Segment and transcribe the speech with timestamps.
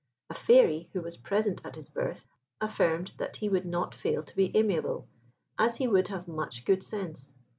[0.31, 2.25] A Fairy, who was present at his birth,
[2.59, 5.07] affirmed that he would not fail to be amiable,
[5.59, 7.33] as he would have much good sense.